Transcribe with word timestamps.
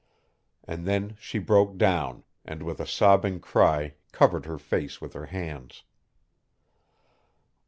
And 0.67 0.87
then 0.87 1.15
she 1.19 1.37
broke 1.37 1.77
down, 1.77 2.23
and 2.43 2.63
with 2.63 2.79
a 2.79 2.87
sobbing 2.87 3.39
cry 3.39 3.93
covered 4.11 4.47
her 4.47 4.57
face 4.57 4.99
with 4.99 5.13
her 5.13 5.27
hands. 5.27 5.83